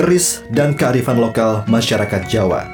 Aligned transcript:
keris 0.00 0.40
dan 0.48 0.72
kearifan 0.72 1.20
lokal 1.20 1.60
masyarakat 1.68 2.24
Jawa. 2.24 2.64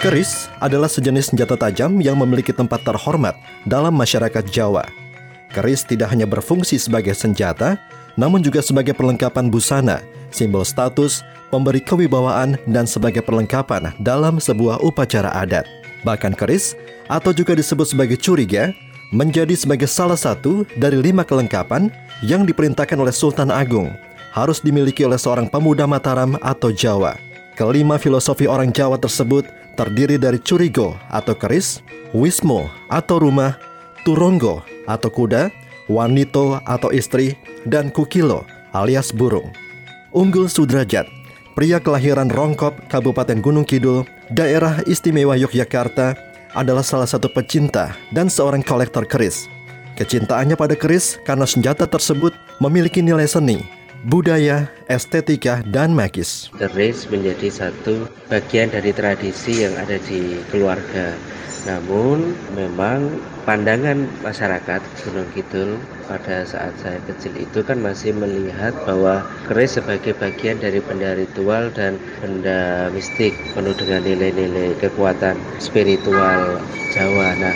Keris 0.00 0.48
adalah 0.56 0.88
sejenis 0.88 1.36
senjata 1.36 1.52
tajam 1.60 2.00
yang 2.00 2.16
memiliki 2.16 2.56
tempat 2.56 2.80
terhormat 2.80 3.36
dalam 3.68 3.92
masyarakat 3.92 4.40
Jawa. 4.48 4.88
Keris 5.52 5.84
tidak 5.84 6.16
hanya 6.16 6.24
berfungsi 6.24 6.80
sebagai 6.80 7.12
senjata, 7.12 7.76
namun 8.16 8.40
juga 8.40 8.64
sebagai 8.64 8.96
perlengkapan 8.96 9.52
busana, 9.52 10.00
simbol 10.32 10.64
status, 10.64 11.20
pemberi 11.52 11.84
kewibawaan, 11.84 12.56
dan 12.64 12.88
sebagai 12.88 13.20
perlengkapan 13.20 13.92
dalam 14.00 14.40
sebuah 14.40 14.80
upacara 14.80 15.28
adat. 15.36 15.68
Bahkan 16.08 16.32
keris, 16.32 16.72
atau 17.12 17.36
juga 17.36 17.52
disebut 17.52 17.84
sebagai 17.84 18.16
curiga, 18.16 18.72
menjadi 19.12 19.52
sebagai 19.52 19.92
salah 19.92 20.16
satu 20.16 20.64
dari 20.80 20.96
lima 20.96 21.20
kelengkapan 21.20 21.92
yang 22.24 22.48
diperintahkan 22.48 22.96
oleh 22.96 23.12
Sultan 23.12 23.52
Agung 23.52 23.92
harus 24.32 24.60
dimiliki 24.60 25.04
oleh 25.04 25.18
seorang 25.18 25.48
pemuda 25.48 25.88
Mataram 25.88 26.36
atau 26.40 26.72
Jawa. 26.72 27.16
Kelima 27.58 27.98
filosofi 27.98 28.46
orang 28.46 28.70
Jawa 28.70 29.00
tersebut 29.00 29.42
terdiri 29.74 30.18
dari 30.18 30.38
curigo 30.38 30.94
atau 31.10 31.34
keris, 31.34 31.82
wismo 32.14 32.70
atau 32.90 33.18
rumah, 33.18 33.58
turonggo 34.06 34.62
atau 34.86 35.10
kuda, 35.10 35.50
wanito 35.90 36.58
atau 36.66 36.90
istri, 36.94 37.34
dan 37.66 37.90
kukilo 37.90 38.46
alias 38.74 39.10
burung. 39.10 39.50
Unggul 40.14 40.46
Sudrajat, 40.46 41.06
pria 41.58 41.82
kelahiran 41.82 42.30
Rongkop, 42.30 42.90
Kabupaten 42.90 43.42
Gunung 43.42 43.66
Kidul, 43.66 44.06
daerah 44.30 44.82
istimewa 44.86 45.34
Yogyakarta, 45.34 46.14
adalah 46.56 46.82
salah 46.82 47.06
satu 47.06 47.28
pecinta 47.28 47.92
dan 48.14 48.32
seorang 48.32 48.64
kolektor 48.64 49.04
keris. 49.04 49.46
Kecintaannya 49.98 50.54
pada 50.54 50.78
keris 50.78 51.18
karena 51.26 51.44
senjata 51.44 51.84
tersebut 51.84 52.32
memiliki 52.62 53.02
nilai 53.02 53.26
seni 53.26 53.77
budaya, 54.06 54.70
estetika, 54.86 55.64
dan 55.66 55.94
magis. 55.96 56.52
Keris 56.54 57.10
menjadi 57.10 57.50
satu 57.50 58.06
bagian 58.30 58.70
dari 58.70 58.94
tradisi 58.94 59.66
yang 59.66 59.74
ada 59.74 59.98
di 59.98 60.38
keluarga. 60.52 61.16
Namun 61.66 62.38
memang 62.54 63.18
pandangan 63.42 64.06
masyarakat 64.22 64.80
Gunung 65.02 65.28
Kidul 65.34 65.80
pada 66.08 66.42
saat 66.48 66.72
saya 66.80 66.96
kecil 67.04 67.36
itu 67.36 67.60
kan 67.60 67.78
masih 67.78 68.16
melihat 68.16 68.72
bahwa 68.88 69.22
keris 69.44 69.76
sebagai 69.76 70.16
bagian 70.16 70.56
dari 70.56 70.80
benda 70.80 71.12
ritual 71.14 71.68
dan 71.76 72.00
benda 72.24 72.88
mistik 72.90 73.36
penuh 73.52 73.76
dengan 73.76 74.00
nilai-nilai 74.02 74.72
kekuatan 74.80 75.36
spiritual 75.60 76.58
Jawa. 76.96 77.36
Nah, 77.36 77.52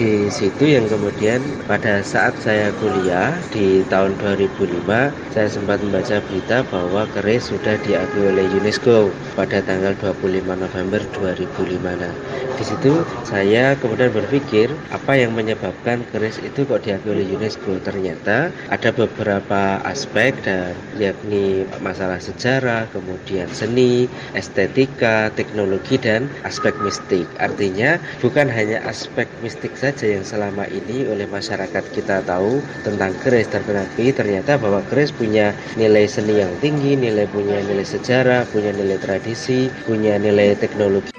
di 0.00 0.30
situ 0.32 0.64
yang 0.64 0.88
kemudian 0.88 1.44
pada 1.68 2.00
saat 2.00 2.32
saya 2.40 2.72
kuliah 2.80 3.36
di 3.52 3.84
tahun 3.92 4.16
2005 4.16 5.12
saya 5.34 5.48
sempat 5.50 5.82
membaca 5.84 6.22
berita 6.24 6.64
bahwa 6.72 7.04
keris 7.12 7.52
sudah 7.52 7.76
diakui 7.84 8.24
oleh 8.30 8.48
UNESCO 8.56 9.12
pada 9.36 9.60
tanggal 9.60 9.92
25 10.00 10.46
November 10.56 11.04
2005. 11.18 12.00
Nah, 12.00 12.14
di 12.60 12.68
situ 12.68 12.92
saya 13.24 13.72
kemudian 13.80 14.12
berpikir 14.12 14.68
apa 14.92 15.16
yang 15.16 15.32
menyebabkan 15.32 16.04
keris 16.12 16.36
itu 16.44 16.68
kok 16.68 16.84
diakui 16.84 17.16
oleh 17.16 17.24
UNESCO? 17.32 17.80
Ternyata 17.80 18.52
ada 18.68 18.92
beberapa 18.92 19.80
aspek 19.88 20.36
dan 20.44 20.76
yakni 21.00 21.64
masalah 21.80 22.20
sejarah, 22.20 22.84
kemudian 22.92 23.48
seni, 23.48 24.12
estetika, 24.36 25.32
teknologi 25.32 25.96
dan 25.96 26.28
aspek 26.44 26.76
mistik. 26.84 27.24
Artinya 27.40 27.96
bukan 28.20 28.52
hanya 28.52 28.84
aspek 28.84 29.24
mistik 29.40 29.72
saja 29.80 30.20
yang 30.20 30.24
selama 30.28 30.68
ini 30.68 31.08
oleh 31.08 31.24
masyarakat 31.32 31.84
kita 31.96 32.20
tahu 32.28 32.60
tentang 32.84 33.16
keris 33.24 33.48
tetapi 33.48 34.12
ternyata 34.12 34.60
bahwa 34.60 34.84
keris 34.92 35.16
punya 35.16 35.56
nilai 35.80 36.04
seni 36.04 36.44
yang 36.44 36.52
tinggi, 36.60 36.92
nilai 36.92 37.24
punya 37.24 37.56
nilai 37.64 37.88
sejarah, 37.88 38.44
punya 38.52 38.76
nilai 38.76 39.00
tradisi, 39.00 39.72
punya 39.88 40.20
nilai 40.20 40.52
teknologi. 40.60 41.09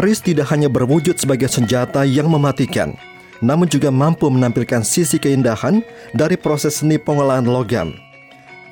Keris 0.00 0.24
tidak 0.24 0.48
hanya 0.48 0.72
berwujud 0.72 1.20
sebagai 1.20 1.52
senjata 1.52 2.08
yang 2.08 2.24
mematikan, 2.32 2.96
namun 3.44 3.68
juga 3.68 3.92
mampu 3.92 4.32
menampilkan 4.32 4.80
sisi 4.80 5.20
keindahan 5.20 5.84
dari 6.16 6.40
proses 6.40 6.80
seni 6.80 6.96
pengolahan 6.96 7.44
logam. 7.44 7.92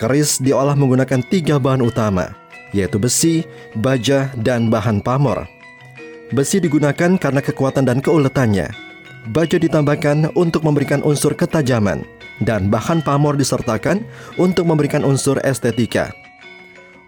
Keris 0.00 0.40
diolah 0.40 0.72
menggunakan 0.72 1.20
tiga 1.28 1.60
bahan 1.60 1.84
utama, 1.84 2.32
yaitu 2.72 2.96
besi, 2.96 3.44
baja, 3.76 4.32
dan 4.40 4.72
bahan 4.72 5.04
pamor. 5.04 5.44
Besi 6.32 6.64
digunakan 6.64 7.20
karena 7.20 7.44
kekuatan 7.44 7.84
dan 7.84 8.00
keuletannya. 8.00 8.72
Baja 9.28 9.60
ditambahkan 9.60 10.32
untuk 10.32 10.64
memberikan 10.64 11.04
unsur 11.04 11.36
ketajaman, 11.36 12.08
dan 12.40 12.72
bahan 12.72 13.04
pamor 13.04 13.36
disertakan 13.36 14.00
untuk 14.40 14.64
memberikan 14.64 15.04
unsur 15.04 15.36
estetika. 15.44 16.08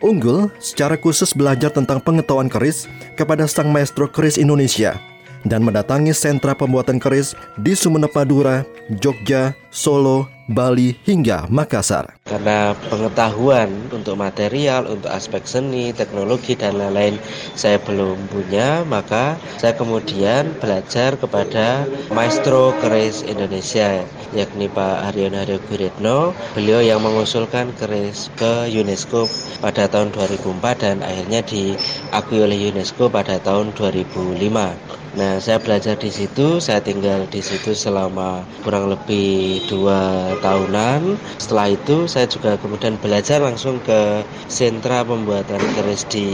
Unggul 0.00 0.49
secara 0.56 0.97
khusus 0.97 1.37
belajar 1.37 1.69
tentang 1.69 2.00
pengetahuan 2.00 2.49
keris 2.49 2.88
kepada 3.21 3.44
sang 3.44 3.69
maestro 3.69 4.09
keris 4.09 4.41
Indonesia 4.41 4.97
dan 5.44 5.61
mendatangi 5.61 6.16
sentra 6.16 6.56
pembuatan 6.56 6.97
keris 6.97 7.37
di 7.61 7.72
Sumeneb 7.77 8.12
Madura, 8.12 8.65
Jogja, 9.00 9.53
Solo, 9.69 10.28
Bali, 10.50 10.99
hingga 11.06 11.47
Makassar. 11.47 12.19
Karena 12.27 12.75
pengetahuan 12.91 13.71
untuk 13.94 14.19
material, 14.19 14.91
untuk 14.91 15.12
aspek 15.12 15.47
seni, 15.47 15.94
teknologi, 15.94 16.59
dan 16.59 16.75
lain-lain 16.75 17.17
saya 17.55 17.78
belum 17.78 18.19
punya, 18.34 18.82
maka 18.88 19.38
saya 19.62 19.78
kemudian 19.78 20.50
belajar 20.59 21.15
kepada 21.15 21.87
Maestro 22.11 22.75
Keris 22.82 23.22
Indonesia, 23.22 24.03
yakni 24.37 24.71
Pak 24.71 25.11
Haryono 25.11 25.43
Haryo 25.43 25.59
Guritno. 25.65 26.35
Beliau 26.55 26.81
yang 26.83 27.03
mengusulkan 27.03 27.75
keris 27.75 28.31
ke 28.35 28.71
UNESCO 28.71 29.27
pada 29.59 29.91
tahun 29.91 30.15
2004 30.15 30.83
dan 30.83 30.97
akhirnya 31.03 31.41
diakui 31.43 32.39
oleh 32.43 32.71
UNESCO 32.71 33.11
pada 33.11 33.43
tahun 33.43 33.75
2005. 33.75 35.00
Nah, 35.10 35.43
saya 35.43 35.59
belajar 35.59 35.98
di 35.98 36.06
situ, 36.06 36.62
saya 36.62 36.78
tinggal 36.78 37.26
di 37.26 37.43
situ 37.43 37.75
selama 37.75 38.47
kurang 38.62 38.87
lebih 38.94 39.59
dua 39.66 40.31
tahunan. 40.38 41.19
Setelah 41.43 41.66
itu, 41.75 42.06
saya 42.06 42.31
juga 42.31 42.54
kemudian 42.54 42.94
belajar 42.94 43.43
langsung 43.43 43.82
ke 43.82 44.22
sentra 44.47 45.03
pembuatan 45.03 45.59
keris 45.75 46.06
di 46.06 46.26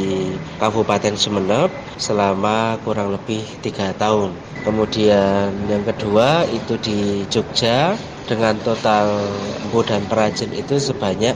Kabupaten 0.60 1.16
Sumeneb 1.16 1.72
selama 1.96 2.76
kurang 2.84 3.16
lebih 3.16 3.48
tiga 3.64 3.96
tahun. 3.96 4.36
Kemudian 4.60 5.56
yang 5.72 5.80
kedua 5.80 6.44
itu 6.44 6.76
di 6.76 7.24
Jogja 7.32 7.96
dengan 8.28 8.60
total 8.60 9.08
empu 9.64 9.80
dan 9.88 10.04
perajin 10.04 10.52
itu 10.52 10.76
sebanyak 10.76 11.32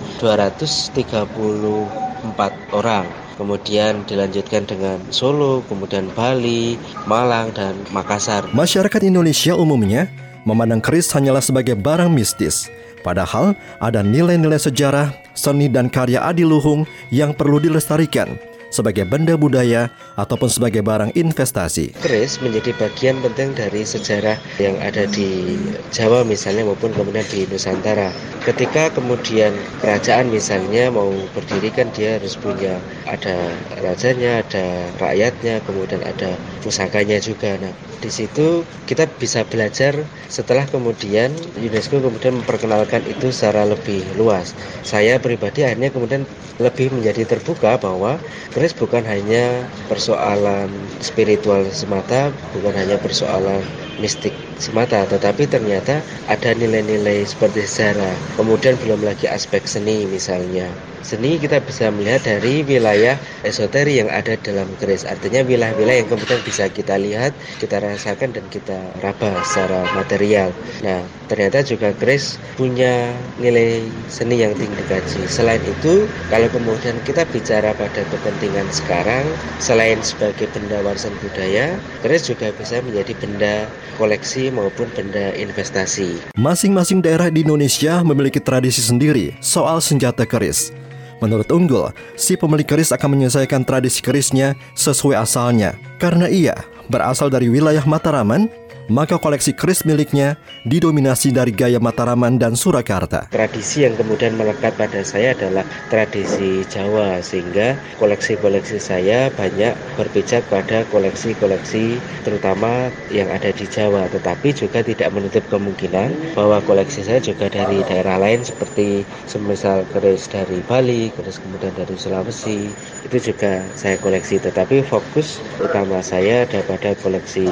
234 2.23 2.77
orang. 2.77 3.07
Kemudian 3.41 4.05
dilanjutkan 4.05 4.69
dengan 4.69 5.01
Solo, 5.09 5.65
kemudian 5.65 6.13
Bali, 6.13 6.77
Malang, 7.09 7.49
dan 7.57 7.73
Makassar. 7.89 8.45
Masyarakat 8.53 9.01
Indonesia 9.09 9.57
umumnya 9.57 10.13
memandang 10.45 10.85
keris 10.85 11.09
hanyalah 11.17 11.41
sebagai 11.41 11.73
barang 11.73 12.13
mistis, 12.13 12.69
padahal 13.01 13.57
ada 13.81 14.05
nilai-nilai 14.05 14.61
sejarah, 14.61 15.17
seni, 15.33 15.73
dan 15.73 15.89
karya 15.89 16.21
adiluhung 16.21 16.85
yang 17.09 17.33
perlu 17.33 17.57
dilestarikan 17.57 18.37
sebagai 18.71 19.05
benda 19.05 19.35
budaya 19.35 19.91
ataupun 20.17 20.49
sebagai 20.49 20.81
barang 20.81 21.13
investasi. 21.19 21.93
Keris 22.01 22.39
menjadi 22.41 22.73
bagian 22.79 23.19
penting 23.21 23.53
dari 23.53 23.83
sejarah 23.83 24.39
yang 24.57 24.79
ada 24.81 25.05
di 25.11 25.59
Jawa 25.91 26.23
misalnya 26.23 26.65
maupun 26.65 26.95
kemudian 26.95 27.27
di 27.29 27.45
Nusantara. 27.51 28.15
Ketika 28.47 28.89
kemudian 28.95 29.53
kerajaan 29.85 30.33
misalnya 30.33 30.89
mau 30.89 31.11
berdiri 31.37 31.69
kan 31.75 31.91
dia 31.93 32.17
harus 32.17 32.39
punya 32.39 32.79
ada 33.05 33.37
rajanya, 33.83 34.41
ada 34.47 34.65
rakyatnya, 35.03 35.61
kemudian 35.67 36.01
ada 36.07 36.39
pusakanya 36.65 37.19
juga. 37.21 37.59
Nah, 37.61 37.75
di 38.01 38.09
situ 38.09 38.65
kita 38.89 39.05
bisa 39.21 39.45
belajar 39.45 39.93
setelah 40.33 40.65
kemudian 40.65 41.29
UNESCO 41.61 42.01
kemudian 42.01 42.41
memperkenalkan 42.41 43.05
itu 43.05 43.29
secara 43.29 43.69
lebih 43.69 44.01
luas. 44.17 44.57
Saya 44.83 45.21
pribadi 45.21 45.63
akhirnya 45.63 45.93
kemudian 45.93 46.25
lebih 46.61 46.93
menjadi 46.97 47.29
terbuka 47.29 47.77
bahwa 47.77 48.17
keris 48.57 48.73
bukan 48.73 49.05
hanya 49.05 49.69
persoalan 49.89 50.69
spiritual 51.05 51.65
semata, 51.73 52.33
bukan 52.57 52.73
hanya 52.73 52.97
persoalan 53.01 53.61
mistik 54.01 54.33
semata, 54.57 55.05
tetapi 55.07 55.47
ternyata 55.47 56.01
ada 56.27 56.51
nilai-nilai 56.57 57.25
seperti 57.29 57.65
sejarah. 57.65 58.17
Kemudian 58.41 58.77
belum 58.81 59.05
lagi 59.05 59.29
aspek 59.29 59.65
seni 59.69 60.09
misalnya. 60.09 60.69
Seni 61.01 61.41
kita 61.41 61.65
bisa 61.65 61.89
melihat 61.89 62.21
dari 62.29 62.61
wilayah 62.61 63.17
esoteri 63.41 64.05
yang 64.05 64.13
ada 64.13 64.37
dalam 64.45 64.69
keris. 64.77 65.09
Artinya 65.09 65.41
wilayah-wilayah 65.49 66.05
yang 66.05 66.11
kemudian 66.13 66.41
bisa 66.45 66.69
kita 66.69 67.01
lihat, 67.01 67.33
kita 67.57 67.81
rasakan 67.81 68.37
dan 68.37 68.45
kita 68.53 68.77
raba 69.01 69.41
secara 69.49 69.89
material. 69.97 70.53
Nah, 70.85 71.01
ternyata 71.33 71.65
juga 71.65 71.97
keris 71.97 72.37
punya 72.61 73.17
nilai 73.41 73.81
seni 74.13 74.45
yang 74.45 74.53
tinggi 74.53 74.77
dikaji. 74.77 75.25
Selain 75.25 75.65
itu, 75.65 76.05
kalau 76.29 76.53
kemudian 76.53 77.01
kita 77.09 77.25
bicara 77.33 77.73
pada 77.73 78.05
kepentingan 78.05 78.69
sekarang 78.69 79.25
selain 79.57 80.05
sebagai 80.05 80.53
benda 80.53 80.85
warisan 80.85 81.17
budaya, 81.25 81.81
keris 82.05 82.29
juga 82.29 82.53
bisa 82.53 82.85
menjadi 82.85 83.17
benda 83.17 83.55
koleksi 83.99 84.53
maupun 84.55 84.87
benda 84.95 85.33
investasi. 85.35 86.21
Masing-masing 86.39 87.03
daerah 87.03 87.33
di 87.33 87.43
Indonesia 87.43 88.05
memiliki 88.07 88.39
tradisi 88.39 88.85
sendiri 88.85 89.35
soal 89.41 89.83
senjata 89.83 90.23
keris. 90.29 90.75
Menurut 91.21 91.53
Unggul, 91.53 91.93
si 92.17 92.33
pemilik 92.35 92.65
keris 92.65 92.97
akan 92.97 93.13
menyelesaikan 93.19 93.61
tradisi 93.63 94.01
kerisnya 94.01 94.57
sesuai 94.73 95.21
asalnya. 95.21 95.77
Karena 96.01 96.33
ia 96.33 96.57
berasal 96.89 97.29
dari 97.29 97.53
wilayah 97.53 97.85
Mataraman, 97.85 98.49
maka 98.91 99.23
koleksi 99.23 99.55
keris 99.55 99.87
miliknya 99.87 100.35
didominasi 100.67 101.31
dari 101.31 101.55
gaya 101.55 101.79
Mataraman 101.79 102.43
dan 102.43 102.59
Surakarta. 102.59 103.31
Tradisi 103.31 103.87
yang 103.87 103.95
kemudian 103.95 104.35
melekat 104.35 104.75
pada 104.75 105.07
saya 105.07 105.33
adalah 105.33 105.63
tradisi 105.87 106.67
Jawa 106.67 107.23
sehingga 107.23 107.79
koleksi-koleksi 108.03 108.83
saya 108.83 109.31
banyak 109.31 109.79
berpijak 109.95 110.43
pada 110.51 110.83
koleksi-koleksi 110.91 112.03
terutama 112.27 112.91
yang 113.15 113.31
ada 113.31 113.55
di 113.55 113.65
Jawa 113.71 114.11
tetapi 114.11 114.51
juga 114.51 114.83
tidak 114.83 115.15
menutup 115.15 115.47
kemungkinan 115.47 116.35
bahwa 116.35 116.59
koleksi 116.67 117.07
saya 117.07 117.23
juga 117.23 117.47
dari 117.47 117.87
daerah 117.87 118.19
lain 118.19 118.43
seperti 118.43 119.07
semisal 119.31 119.87
keris 119.95 120.27
dari 120.27 120.59
Bali, 120.67 121.15
keris 121.15 121.39
kemudian 121.39 121.71
dari 121.79 121.95
Sulawesi 121.95 122.67
itu 123.07 123.17
juga 123.31 123.63
saya 123.79 123.95
koleksi 124.03 124.43
tetapi 124.43 124.83
fokus 124.83 125.39
utama 125.63 126.03
saya 126.03 126.43
ada 126.43 126.59
pada 126.67 126.99
koleksi 126.99 127.47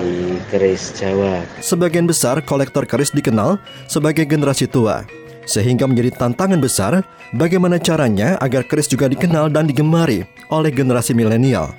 keris 0.50 0.90
Jawa 0.98 1.27
Sebagian 1.58 2.06
besar 2.06 2.40
kolektor 2.44 2.84
keris 2.84 3.10
dikenal 3.12 3.58
sebagai 3.90 4.24
generasi 4.24 4.66
tua, 4.70 5.04
sehingga 5.48 5.88
menjadi 5.88 6.14
tantangan 6.14 6.60
besar 6.60 6.92
bagaimana 7.36 7.80
caranya 7.80 8.36
agar 8.38 8.64
keris 8.64 8.88
juga 8.88 9.08
dikenal 9.08 9.48
dan 9.48 9.68
digemari 9.68 10.24
oleh 10.52 10.70
generasi 10.72 11.12
milenial. 11.16 11.72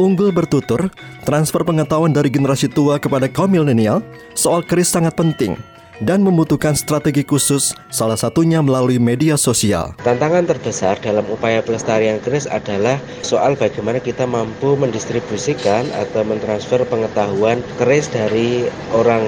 Unggul 0.00 0.32
bertutur, 0.32 0.88
transfer 1.28 1.62
pengetahuan 1.62 2.10
dari 2.10 2.32
generasi 2.32 2.66
tua 2.66 2.96
kepada 2.96 3.28
kaum 3.28 3.52
milenial 3.52 4.00
soal 4.32 4.64
keris 4.64 4.88
sangat 4.88 5.12
penting 5.14 5.54
dan 6.02 6.26
membutuhkan 6.26 6.74
strategi 6.74 7.22
khusus, 7.22 7.72
salah 7.88 8.18
satunya 8.18 8.58
melalui 8.58 8.98
media 8.98 9.38
sosial. 9.38 9.94
Tantangan 10.02 10.50
terbesar 10.50 10.98
dalam 10.98 11.22
upaya 11.30 11.62
pelestarian 11.62 12.18
keris 12.18 12.50
adalah 12.50 12.98
soal 13.22 13.54
bagaimana 13.54 14.02
kita 14.02 14.26
mampu 14.26 14.74
mendistribusikan 14.74 15.86
atau 15.94 16.26
mentransfer 16.26 16.82
pengetahuan 16.90 17.62
keris 17.78 18.10
dari 18.10 18.66
orang 18.90 19.22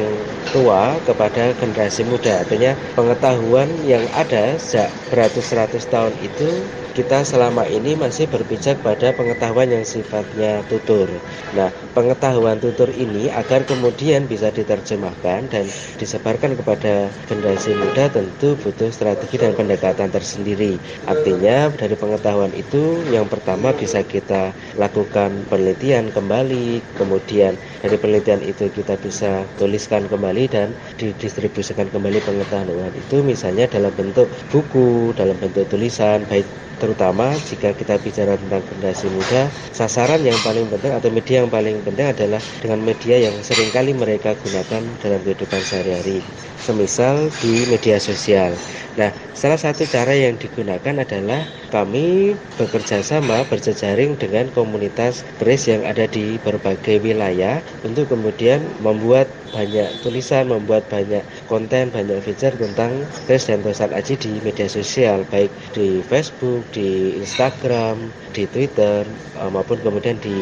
tua 0.51 0.99
kepada 1.07 1.55
generasi 1.63 2.03
muda. 2.05 2.43
Artinya 2.43 2.75
pengetahuan 2.99 3.71
yang 3.87 4.03
ada 4.19 4.59
sejak 4.59 4.91
beratus-ratus 5.15 5.87
tahun 5.89 6.15
itu 6.21 6.51
kita 6.95 7.27
selama 7.27 7.67
ini 7.67 7.99
masih 7.99 8.31
berpijak 8.31 8.79
pada 8.87 9.11
pengetahuan 9.11 9.67
yang 9.67 9.83
sifatnya 9.83 10.63
tutur. 10.71 11.11
Nah, 11.59 11.75
pengetahuan 11.91 12.63
tutur 12.63 12.87
ini 12.95 13.35
agar 13.35 13.67
kemudian 13.67 14.31
bisa 14.31 14.55
diterjemahkan 14.55 15.51
dan 15.51 15.67
disebarkan 15.99 16.55
kepada 16.55 17.11
generasi 17.27 17.75
muda 17.75 18.07
tentu 18.07 18.55
butuh 18.63 18.95
strategi 18.95 19.43
dan 19.43 19.59
pendekatan 19.59 20.15
tersendiri. 20.15 20.79
Artinya 21.11 21.75
dari 21.75 21.99
pengetahuan 21.99 22.55
itu 22.55 23.03
yang 23.11 23.27
pertama 23.27 23.75
bisa 23.75 24.07
kita 24.07 24.55
lakukan 24.79 25.51
penelitian 25.51 26.15
kembali, 26.15 26.79
kemudian 26.95 27.59
dari 27.83 27.99
penelitian 27.99 28.39
itu 28.47 28.71
kita 28.71 28.95
bisa 29.03 29.43
tuliskan 29.59 30.07
kembali 30.07 30.47
dan 30.47 30.71
didistribusikan 30.95 31.91
kembali 31.91 32.23
pengetahuan 32.23 32.95
itu 32.95 33.27
misalnya 33.27 33.67
dalam 33.67 33.91
bentuk 33.99 34.31
buku, 34.55 35.11
dalam 35.19 35.35
bentuk 35.43 35.67
tulisan 35.67 36.23
baik 36.31 36.47
terutama 36.85 37.33
jika 37.49 37.73
kita 37.73 37.97
bicara 37.97 38.37
tentang 38.37 38.61
generasi 38.69 39.09
muda, 39.09 39.49
sasaran 39.73 40.21
yang 40.21 40.37
paling 40.45 40.69
penting 40.69 40.93
atau 40.93 41.09
media 41.09 41.41
yang 41.41 41.49
paling 41.49 41.81
penting 41.81 42.13
adalah 42.13 42.41
dengan 42.61 42.85
media 42.85 43.17
yang 43.25 43.33
sering 43.41 43.73
kali 43.73 43.97
mereka 43.97 44.37
gunakan 44.37 44.85
dalam 45.01 45.21
kehidupan 45.25 45.65
sehari-hari, 45.65 46.21
semisal 46.61 47.33
di 47.41 47.65
media 47.73 47.97
sosial. 47.97 48.53
Nah, 49.01 49.09
salah 49.33 49.57
satu 49.57 49.89
cara 49.89 50.13
yang 50.13 50.37
digunakan 50.37 51.01
adalah 51.01 51.41
kami 51.73 52.37
bekerja 52.61 53.01
sama 53.01 53.43
berjejaring 53.49 54.15
dengan 54.21 54.53
komunitas 54.53 55.25
keris 55.41 55.67
yang 55.67 55.83
ada 55.89 56.05
di 56.05 56.37
berbagai 56.45 57.01
wilayah 57.01 57.65
untuk 57.83 58.13
kemudian 58.13 58.61
membuat 58.85 59.27
banyak 59.55 60.03
tulisan, 60.03 60.51
membuat 60.51 60.91
banyak 60.91 61.23
konten, 61.47 61.95
banyak 61.95 62.19
feature 62.27 62.53
tentang 62.59 63.07
keris 63.31 63.47
dan 63.47 63.63
tosan 63.63 63.95
aji 63.95 64.19
di 64.19 64.33
media 64.43 64.67
sosial, 64.67 65.23
baik 65.31 65.49
di 65.71 66.03
Facebook, 66.03 66.67
di 66.75 67.15
Instagram, 67.23 68.11
di 68.35 68.51
Twitter, 68.51 69.07
eh, 69.39 69.51
maupun 69.55 69.79
kemudian 69.79 70.19
di 70.19 70.35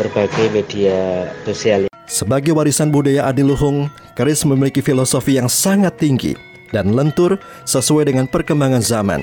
berbagai 0.00 0.48
media 0.56 1.28
sosial. 1.44 1.92
Sebagai 2.08 2.56
warisan 2.56 2.90
budaya 2.90 3.28
adiluhung, 3.28 3.92
keris 4.18 4.42
memiliki 4.48 4.82
filosofi 4.82 5.38
yang 5.38 5.46
sangat 5.46 6.00
tinggi 6.00 6.34
dan 6.74 6.90
lentur 6.96 7.38
sesuai 7.68 8.08
dengan 8.08 8.26
perkembangan 8.26 8.82
zaman. 8.82 9.22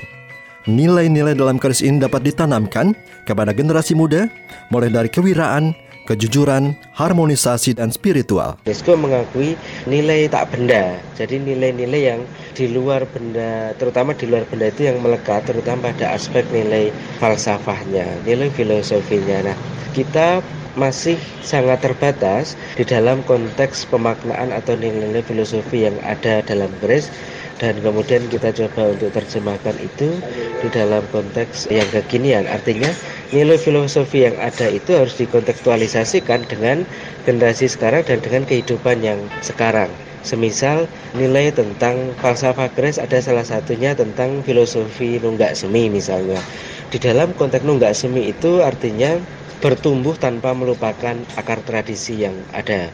Nilai-nilai 0.68 1.32
dalam 1.32 1.60
keris 1.60 1.80
ini 1.80 1.96
dapat 2.00 2.28
ditanamkan 2.28 2.92
kepada 3.24 3.56
generasi 3.56 3.96
muda, 3.96 4.28
mulai 4.68 4.92
dari 4.92 5.08
kewiraan, 5.08 5.72
kejujuran, 6.08 6.72
harmonisasi, 6.96 7.76
dan 7.76 7.92
spiritual. 7.92 8.56
UNESCO 8.64 8.96
mengakui 8.96 9.60
nilai 9.84 10.32
tak 10.32 10.56
benda, 10.56 10.96
jadi 11.20 11.38
nilai-nilai 11.38 12.02
yang 12.16 12.22
di 12.56 12.72
luar 12.72 13.04
benda, 13.12 13.76
terutama 13.76 14.16
di 14.16 14.26
luar 14.32 14.48
benda 14.48 14.72
itu 14.72 14.88
yang 14.88 15.04
melekat, 15.04 15.44
terutama 15.44 15.92
pada 15.92 16.16
aspek 16.16 16.48
nilai 16.56 16.90
falsafahnya, 17.20 18.08
nilai 18.24 18.48
filosofinya. 18.56 19.52
Nah, 19.52 19.58
kita 19.92 20.40
masih 20.78 21.18
sangat 21.42 21.82
terbatas 21.82 22.54
di 22.78 22.86
dalam 22.86 23.26
konteks 23.26 23.90
pemaknaan 23.90 24.54
atau 24.54 24.78
nilai-nilai 24.78 25.26
filosofi 25.26 25.90
yang 25.90 25.98
ada 26.06 26.46
dalam 26.46 26.70
keris 26.80 27.10
dan 27.58 27.82
kemudian 27.82 28.22
kita 28.30 28.54
coba 28.54 28.94
untuk 28.94 29.10
terjemahkan 29.14 29.76
itu 29.82 30.22
di 30.62 30.68
dalam 30.70 31.02
konteks 31.10 31.70
yang 31.74 31.86
kekinian. 31.90 32.46
Artinya 32.46 32.90
nilai 33.34 33.58
filosofi 33.58 34.30
yang 34.30 34.38
ada 34.38 34.70
itu 34.70 34.94
harus 34.94 35.18
dikontekstualisasikan 35.18 36.46
dengan 36.46 36.86
generasi 37.26 37.66
sekarang 37.66 38.06
dan 38.06 38.22
dengan 38.22 38.46
kehidupan 38.46 39.02
yang 39.02 39.20
sekarang. 39.42 39.90
Semisal 40.22 40.86
nilai 41.16 41.54
tentang 41.56 42.14
falsafah 42.20 42.70
Gres 42.76 43.00
ada 43.00 43.18
salah 43.24 43.48
satunya 43.48 43.96
tentang 43.96 44.44
filosofi 44.44 45.18
nunggak 45.24 45.56
semi 45.56 45.88
misalnya. 45.88 46.38
Di 46.94 47.00
dalam 47.00 47.34
konteks 47.34 47.64
nunggak 47.64 47.96
semi 47.96 48.30
itu 48.30 48.60
artinya 48.62 49.18
bertumbuh 49.68 50.16
tanpa 50.16 50.56
melupakan 50.56 51.16
akar 51.36 51.60
tradisi 51.68 52.24
yang 52.24 52.36
ada 52.56 52.88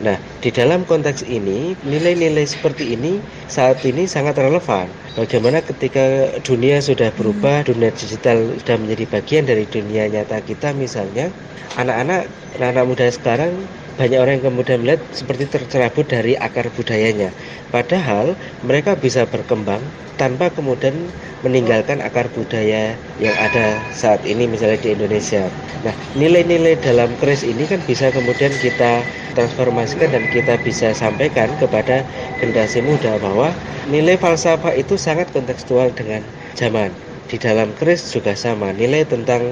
Nah, 0.00 0.16
di 0.40 0.48
dalam 0.48 0.88
konteks 0.88 1.26
ini, 1.28 1.76
nilai-nilai 1.84 2.46
seperti 2.48 2.96
ini 2.96 3.20
saat 3.50 3.84
ini 3.84 4.08
sangat 4.08 4.38
relevan. 4.40 4.88
Bagaimana 5.18 5.60
ketika 5.60 6.38
dunia 6.46 6.80
sudah 6.80 7.12
berubah, 7.12 7.66
dunia 7.68 7.92
digital 7.92 8.56
sudah 8.56 8.76
menjadi 8.80 9.04
bagian 9.10 9.44
dari 9.44 9.68
dunia 9.68 10.08
nyata 10.08 10.40
kita 10.40 10.72
misalnya, 10.72 11.36
anak-anak 11.76 12.32
anak 12.56 12.84
muda 12.88 13.06
sekarang 13.12 13.68
banyak 13.98 14.18
orang 14.20 14.34
yang 14.38 14.54
kemudian 14.54 14.78
melihat 14.84 15.02
seperti 15.10 15.50
tercerabut 15.50 16.06
dari 16.06 16.38
akar 16.38 16.70
budayanya. 16.74 17.34
Padahal 17.74 18.36
mereka 18.62 18.94
bisa 18.94 19.26
berkembang 19.26 19.80
tanpa 20.20 20.52
kemudian 20.52 20.92
meninggalkan 21.40 22.04
akar 22.04 22.28
budaya 22.36 22.92
yang 23.16 23.36
ada 23.40 23.80
saat 23.96 24.20
ini 24.28 24.44
misalnya 24.44 24.76
di 24.76 24.92
Indonesia. 24.92 25.48
Nah, 25.80 25.96
nilai-nilai 26.12 26.76
dalam 26.84 27.08
keris 27.16 27.40
ini 27.40 27.64
kan 27.64 27.80
bisa 27.88 28.12
kemudian 28.12 28.52
kita 28.60 29.00
transformasikan 29.32 30.12
dan 30.12 30.24
kita 30.28 30.60
bisa 30.60 30.92
sampaikan 30.92 31.48
kepada 31.56 32.04
generasi 32.36 32.84
muda 32.84 33.16
bahwa 33.16 33.48
nilai 33.88 34.20
falsafah 34.20 34.76
itu 34.76 35.00
sangat 35.00 35.32
kontekstual 35.32 35.88
dengan 35.96 36.20
zaman. 36.52 37.09
Di 37.30 37.36
dalam 37.46 37.70
keris 37.78 38.02
juga 38.14 38.32
sama, 38.44 38.68
nilai 38.80 39.02
tentang 39.12 39.42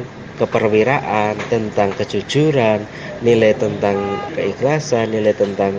keperwiraan, 0.41 1.35
tentang 1.53 1.91
kejujuran, 1.99 2.81
nilai 3.27 3.53
tentang 3.63 3.99
keikhlasan, 4.35 5.07
nilai 5.15 5.35
tentang 5.43 5.75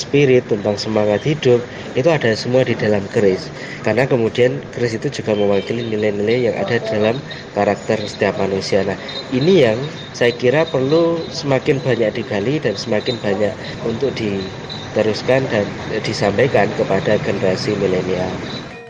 spirit, 0.00 0.44
tentang 0.52 0.76
semangat 0.84 1.20
hidup, 1.30 1.60
itu 1.98 2.08
ada 2.16 2.32
semua 2.42 2.62
di 2.70 2.74
dalam 2.84 3.04
keris. 3.14 3.42
Karena 3.84 4.04
kemudian 4.12 4.52
keris 4.72 4.94
itu 5.00 5.08
juga 5.20 5.32
mewakili 5.36 5.82
nilai-nilai 5.92 6.38
yang 6.52 6.56
ada 6.62 6.76
dalam 6.92 7.16
karakter 7.56 7.98
setiap 8.12 8.34
manusia. 8.40 8.80
Nah, 8.88 8.96
ini 9.38 9.54
yang 9.66 9.78
saya 10.16 10.32
kira 10.40 10.68
perlu 10.72 11.28
semakin 11.28 11.76
banyak 11.86 12.10
digali 12.16 12.54
dan 12.64 12.74
semakin 12.80 13.16
banyak 13.20 13.54
untuk 13.84 14.10
diteruskan 14.16 15.48
dan 15.52 15.66
disampaikan 16.04 16.72
kepada 16.76 17.20
generasi 17.20 17.76
milenial. 17.76 18.40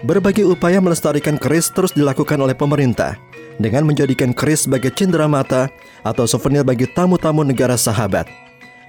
Berbagai 0.02 0.42
upaya 0.42 0.82
melestarikan 0.82 1.38
keris 1.38 1.70
terus 1.70 1.94
dilakukan 1.94 2.34
oleh 2.42 2.58
pemerintah 2.58 3.14
dengan 3.62 3.86
menjadikan 3.86 4.34
keris 4.34 4.66
sebagai 4.66 4.90
cindera 4.90 5.30
mata 5.30 5.70
atau 6.02 6.26
souvenir 6.26 6.66
bagi 6.66 6.90
tamu-tamu 6.90 7.46
negara 7.46 7.78
sahabat. 7.78 8.41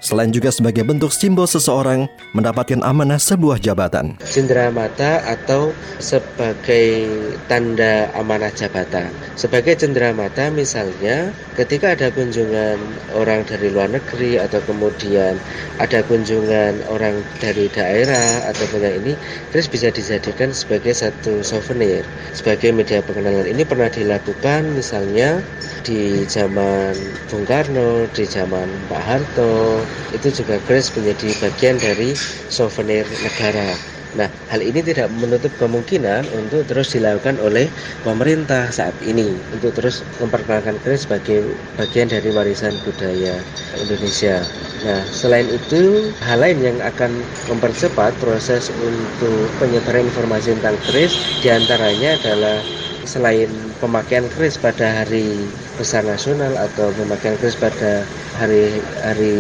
Selain 0.04 0.36
juga 0.36 0.52
sebagai 0.52 0.84
bentuk 0.84 1.16
simbol 1.16 1.48
seseorang 1.48 2.12
mendapatkan 2.36 2.84
amanah 2.84 3.16
sebuah 3.16 3.64
jabatan. 3.64 4.20
Cindera 4.28 4.68
mata 4.68 5.24
atau 5.24 5.72
sebagai 6.04 7.08
tanda 7.48 8.12
amanah 8.20 8.52
jabatan. 8.52 9.08
Sebagai 9.40 9.80
cendera 9.80 10.12
mata 10.12 10.52
misalnya 10.52 11.32
ketika 11.56 11.96
ada 11.96 12.12
kunjungan 12.12 12.76
orang 13.16 13.48
dari 13.48 13.72
luar 13.72 13.88
negeri 13.88 14.36
atau 14.44 14.60
kemudian 14.68 15.40
ada 15.80 16.04
kunjungan 16.04 16.84
orang 16.92 17.24
dari 17.40 17.72
daerah 17.72 18.52
atau 18.52 18.68
punya 18.68 18.92
ini, 18.92 19.16
terus 19.56 19.72
bisa 19.72 19.88
dijadikan 19.88 20.52
sebagai 20.52 20.92
satu 20.92 21.40
souvenir, 21.40 22.04
sebagai 22.36 22.76
media 22.76 23.00
pengenalan. 23.00 23.48
Ini 23.48 23.64
pernah 23.64 23.88
dilakukan 23.88 24.76
misalnya 24.76 25.40
di 25.88 26.28
zaman 26.28 26.92
Bung 27.32 27.48
Karno, 27.48 28.10
di 28.12 28.28
zaman 28.28 28.68
Pak 28.92 29.04
Harto, 29.04 29.80
itu 30.14 30.44
juga 30.44 30.62
Grace 30.70 30.94
menjadi 30.94 31.34
bagian 31.42 31.76
dari 31.82 32.14
souvenir 32.50 33.06
negara. 33.24 33.74
Nah, 34.14 34.30
hal 34.54 34.62
ini 34.62 34.86
tidak 34.86 35.10
menutup 35.18 35.50
kemungkinan 35.58 36.22
untuk 36.38 36.70
terus 36.70 36.94
dilakukan 36.94 37.42
oleh 37.42 37.66
pemerintah 38.06 38.70
saat 38.70 38.94
ini 39.02 39.34
untuk 39.58 39.74
terus 39.74 40.06
memperkenalkan 40.22 40.78
Grace 40.86 41.10
sebagai 41.10 41.42
bagian 41.82 42.14
dari 42.14 42.30
warisan 42.30 42.78
budaya 42.86 43.42
Indonesia. 43.82 44.38
Nah, 44.86 45.02
selain 45.10 45.50
itu, 45.50 46.14
hal 46.30 46.46
lain 46.46 46.62
yang 46.62 46.78
akan 46.86 47.10
mempercepat 47.50 48.14
proses 48.22 48.70
untuk 48.86 49.50
penyebaran 49.58 50.06
informasi 50.06 50.54
tentang 50.62 50.78
Grace 50.86 51.18
di 51.42 51.50
antaranya 51.50 52.14
adalah 52.22 52.62
selain 53.04 53.50
pemakaian 53.84 54.26
kris 54.32 54.56
pada 54.56 55.04
hari 55.04 55.28
besar 55.74 56.06
nasional 56.06 56.54
atau 56.56 56.94
pemakaian 56.94 57.38
kris 57.42 57.58
pada 57.58 58.06
hari-hari 58.38 59.34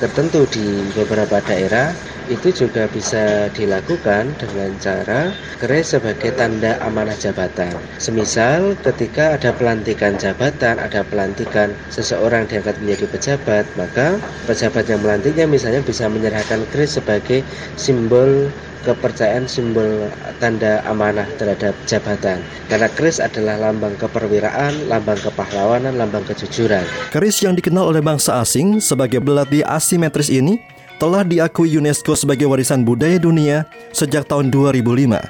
tertentu 0.00 0.48
di 0.48 0.64
beberapa 0.96 1.40
daerah 1.44 1.92
itu 2.26 2.50
juga 2.50 2.90
bisa 2.90 3.46
dilakukan 3.54 4.34
dengan 4.38 4.70
cara 4.82 5.30
kris 5.62 5.94
sebagai 5.94 6.34
tanda 6.34 6.78
amanah 6.82 7.14
jabatan. 7.16 7.72
Semisal 8.02 8.74
ketika 8.82 9.38
ada 9.38 9.54
pelantikan 9.54 10.18
jabatan, 10.18 10.78
ada 10.82 11.06
pelantikan 11.06 11.72
seseorang 11.90 12.46
diangkat 12.50 12.76
menjadi 12.82 13.06
pejabat, 13.10 13.64
maka 13.78 14.18
pejabat 14.50 14.90
yang 14.90 15.00
melantiknya 15.02 15.46
misalnya 15.46 15.82
bisa 15.82 16.10
menyerahkan 16.10 16.62
kris 16.74 16.98
sebagai 16.98 17.46
simbol 17.78 18.50
kepercayaan 18.86 19.50
simbol 19.50 20.06
tanda 20.38 20.78
amanah 20.86 21.26
terhadap 21.34 21.74
jabatan. 21.90 22.38
Karena 22.70 22.86
keris 22.94 23.18
adalah 23.18 23.58
lambang 23.58 23.98
keperwiraan, 23.98 24.86
lambang 24.86 25.18
kepahlawanan, 25.18 25.98
lambang 25.98 26.22
kejujuran. 26.22 26.86
Keris 27.10 27.42
yang 27.42 27.58
dikenal 27.58 27.90
oleh 27.90 27.98
bangsa 27.98 28.38
asing 28.38 28.78
sebagai 28.78 29.18
belati 29.18 29.66
asimetris 29.66 30.30
ini 30.30 30.75
telah 30.96 31.22
diakui 31.24 31.76
UNESCO 31.76 32.16
sebagai 32.16 32.48
warisan 32.48 32.84
budaya 32.84 33.20
dunia 33.20 33.68
sejak 33.92 34.28
tahun 34.28 34.48
2005. 34.48 35.20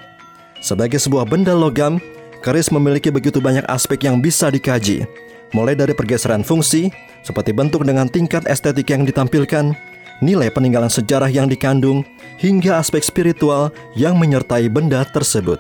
Sebagai 0.62 0.98
sebuah 0.98 1.26
benda 1.28 1.52
logam, 1.52 1.98
keris 2.42 2.70
memiliki 2.70 3.10
begitu 3.10 3.42
banyak 3.42 3.66
aspek 3.66 4.06
yang 4.06 4.22
bisa 4.22 4.50
dikaji, 4.50 5.04
mulai 5.52 5.74
dari 5.74 5.92
pergeseran 5.92 6.46
fungsi, 6.46 6.90
seperti 7.26 7.50
bentuk 7.50 7.82
dengan 7.82 8.06
tingkat 8.06 8.46
estetik 8.46 8.90
yang 8.90 9.02
ditampilkan, 9.02 9.74
nilai 10.22 10.48
peninggalan 10.48 10.90
sejarah 10.90 11.28
yang 11.28 11.50
dikandung, 11.50 12.06
hingga 12.40 12.78
aspek 12.80 13.02
spiritual 13.04 13.74
yang 13.98 14.16
menyertai 14.16 14.70
benda 14.70 15.04
tersebut. 15.10 15.58